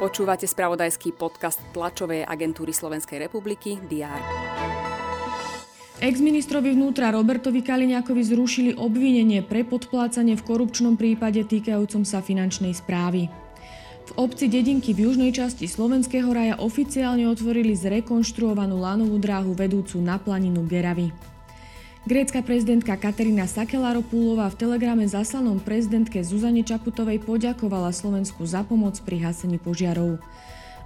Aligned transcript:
Počúvate 0.00 0.48
spravodajský 0.48 1.12
podcast 1.12 1.60
tlačovej 1.76 2.24
agentúry 2.24 2.72
Slovenskej 2.72 3.20
republiky 3.20 3.76
DR. 3.84 4.20
Ex-ministrovi 6.00 6.72
vnútra 6.72 7.12
Robertovi 7.12 7.60
Kaliňákovi 7.60 8.22
zrušili 8.24 8.70
obvinenie 8.80 9.44
pre 9.44 9.68
podplácanie 9.68 10.32
v 10.40 10.46
korupčnom 10.48 10.96
prípade 10.96 11.44
týkajúcom 11.44 12.08
sa 12.08 12.24
finančnej 12.24 12.72
správy. 12.72 13.28
V 14.08 14.10
obci 14.16 14.48
Dedinky 14.48 14.96
v 14.96 15.12
južnej 15.12 15.36
časti 15.36 15.68
Slovenského 15.68 16.32
raja 16.32 16.56
oficiálne 16.56 17.28
otvorili 17.28 17.76
zrekonštruovanú 17.76 18.80
lanovú 18.80 19.20
dráhu 19.20 19.52
vedúcu 19.52 20.00
na 20.00 20.16
planinu 20.16 20.64
Geravy. 20.64 21.12
Grécka 22.08 22.40
prezidentka 22.40 22.96
Katarína 22.96 23.44
Sakelaropúlová 23.44 24.48
v 24.48 24.56
telegrame 24.56 25.04
zaslanom 25.04 25.60
prezidentke 25.60 26.24
Zuzane 26.24 26.64
Čaputovej 26.64 27.20
poďakovala 27.20 27.92
Slovensku 27.92 28.40
za 28.48 28.64
pomoc 28.64 28.96
pri 29.04 29.20
hasení 29.20 29.60
požiarov. 29.60 30.16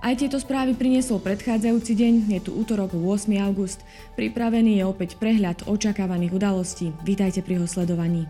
Aj 0.03 0.11
tieto 0.19 0.43
správy 0.43 0.75
priniesol 0.75 1.23
predchádzajúci 1.23 1.93
deň, 1.95 2.15
je 2.35 2.41
tu 2.43 2.51
útorok 2.59 2.99
8. 2.99 3.31
august. 3.47 3.87
Pripravený 4.19 4.83
je 4.83 4.85
opäť 4.91 5.15
prehľad 5.15 5.71
očakávaných 5.71 6.35
udalostí. 6.35 6.91
Vítajte 7.07 7.47
pri 7.47 7.63
ho 7.63 7.67
sledovaní. 7.71 8.27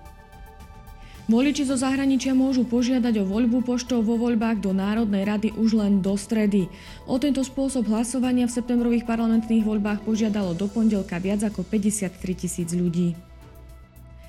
Voliči 1.24 1.64
zo 1.64 1.72
zahraničia 1.72 2.36
môžu 2.36 2.68
požiadať 2.68 3.24
o 3.24 3.28
voľbu 3.28 3.64
poštou 3.64 4.04
vo 4.04 4.20
voľbách 4.20 4.60
do 4.60 4.76
Národnej 4.76 5.24
rady 5.24 5.56
už 5.56 5.80
len 5.80 6.04
do 6.04 6.12
stredy. 6.20 6.68
O 7.08 7.16
tento 7.16 7.40
spôsob 7.40 7.88
hlasovania 7.88 8.44
v 8.44 8.52
septembrových 8.52 9.08
parlamentných 9.08 9.64
voľbách 9.64 10.04
požiadalo 10.04 10.52
do 10.52 10.68
pondelka 10.68 11.16
viac 11.16 11.40
ako 11.40 11.64
53 11.64 12.12
tisíc 12.36 12.76
ľudí. 12.76 13.16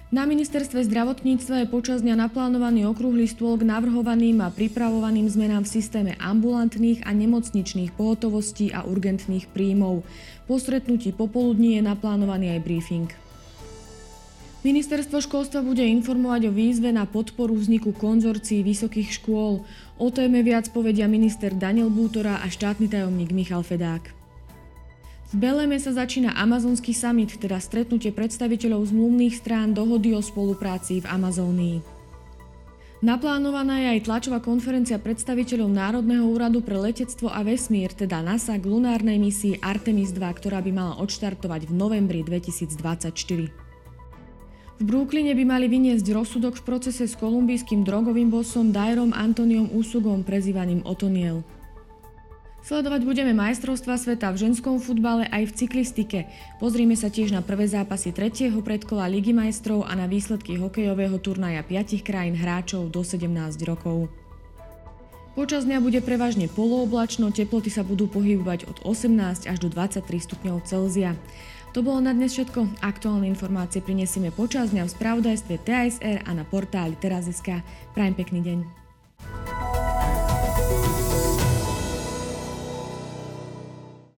Na 0.08 0.24
ministerstve 0.24 0.88
zdravotníctva 0.88 1.68
je 1.68 1.68
počas 1.68 2.00
dňa 2.00 2.16
naplánovaný 2.16 2.88
okrúhly 2.88 3.28
stôl 3.28 3.60
k 3.60 3.68
navrhovaným 3.68 4.40
a 4.40 4.48
pripravovaným 4.48 5.28
zmenám 5.28 5.68
v 5.68 5.74
systéme 5.76 6.12
ambulantných 6.16 7.04
a 7.04 7.12
nemocničných 7.12 7.92
pohotovostí 7.92 8.72
a 8.72 8.88
urgentných 8.88 9.52
príjmov. 9.52 10.08
Po 10.48 10.56
stretnutí 10.56 11.12
popoludní 11.12 11.76
je 11.76 11.84
naplánovaný 11.84 12.56
aj 12.56 12.64
briefing. 12.64 13.25
Ministerstvo 14.66 15.22
školstva 15.22 15.62
bude 15.62 15.86
informovať 15.86 16.50
o 16.50 16.52
výzve 16.58 16.90
na 16.90 17.06
podporu 17.06 17.54
vzniku 17.54 17.94
konzorcií 17.94 18.66
vysokých 18.66 19.22
škôl. 19.22 19.62
O 20.02 20.08
téme 20.10 20.42
viac 20.42 20.74
povedia 20.74 21.06
minister 21.06 21.54
Daniel 21.54 21.94
Bútora 21.94 22.42
a 22.42 22.50
štátny 22.50 22.90
tajomník 22.90 23.30
Michal 23.30 23.62
Fedák. 23.62 24.10
V 25.30 25.34
Beleme 25.38 25.78
sa 25.78 25.94
začína 25.94 26.34
Amazonský 26.34 26.98
summit, 26.98 27.38
teda 27.38 27.62
stretnutie 27.62 28.10
predstaviteľov 28.10 28.90
zmluvných 28.90 29.38
strán 29.38 29.78
dohody 29.78 30.18
o 30.18 30.22
spolupráci 30.26 31.06
v 31.06 31.14
Amazónii. 31.14 31.78
Naplánovaná 33.06 33.86
je 33.86 34.02
aj 34.02 34.10
tlačová 34.10 34.42
konferencia 34.42 34.98
predstaviteľov 34.98 35.70
Národného 35.70 36.26
úradu 36.26 36.66
pre 36.66 36.82
letectvo 36.82 37.30
a 37.30 37.46
vesmír, 37.46 37.94
teda 37.94 38.26
NASA 38.26 38.58
k 38.58 38.66
lunárnej 38.66 39.22
misii 39.22 39.62
Artemis 39.62 40.10
2, 40.10 40.26
ktorá 40.26 40.58
by 40.58 40.74
mala 40.74 40.98
odštartovať 40.98 41.70
v 41.70 41.72
novembri 41.78 42.26
2024. 42.26 43.65
V 44.76 44.84
Brooklyne 44.84 45.32
by 45.32 45.44
mali 45.48 45.72
vyniesť 45.72 46.04
rozsudok 46.12 46.60
v 46.60 46.66
procese 46.68 47.08
s 47.08 47.16
kolumbijským 47.16 47.88
drogovým 47.88 48.28
bosom 48.28 48.76
Dairom 48.76 49.16
Antoniom 49.16 49.72
Usugom, 49.72 50.20
prezývaným 50.20 50.84
Otoniel. 50.84 51.48
Sledovať 52.60 53.08
budeme 53.08 53.32
majstrovstva 53.32 53.96
sveta 53.96 54.36
v 54.36 54.42
ženskom 54.50 54.84
futbale 54.84 55.32
aj 55.32 55.48
v 55.48 55.56
cyklistike. 55.64 56.20
Pozrime 56.60 57.00
sa 57.00 57.08
tiež 57.08 57.32
na 57.32 57.40
prvé 57.40 57.72
zápasy 57.72 58.12
tretieho 58.12 58.60
predkola 58.60 59.08
Ligy 59.08 59.32
majstrov 59.32 59.88
a 59.88 59.96
na 59.96 60.12
výsledky 60.12 60.60
hokejového 60.60 61.24
turnaja 61.24 61.64
5 61.64 62.04
krajín 62.04 62.36
hráčov 62.36 62.92
do 62.92 63.00
17 63.00 63.32
rokov. 63.64 64.12
Počas 65.40 65.64
dňa 65.64 65.84
bude 65.84 66.04
prevažne 66.04 66.52
polooblačno, 66.52 67.32
teploty 67.32 67.72
sa 67.72 67.84
budú 67.84 68.12
pohybovať 68.12 68.68
od 68.68 68.84
18 68.84 69.48
až 69.48 69.58
do 69.60 69.72
23 69.72 70.04
stupňov 70.04 70.68
Celzia. 70.68 71.16
To 71.76 71.84
bolo 71.84 72.00
na 72.00 72.16
dnes 72.16 72.32
všetko. 72.32 72.80
Aktuálne 72.80 73.28
informácie 73.28 73.84
prinesieme 73.84 74.32
počas 74.32 74.72
dňa 74.72 74.88
v 74.88 74.94
spravodajstve 74.96 75.56
TSR 75.60 76.24
a 76.24 76.32
na 76.32 76.48
portáli 76.48 76.96
teraz.sk. 76.96 77.60
Prajem 77.92 78.16
pekný 78.16 78.40
deň. 78.48 78.85